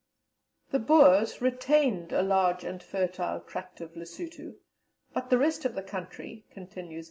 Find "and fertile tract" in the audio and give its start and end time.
2.63-3.81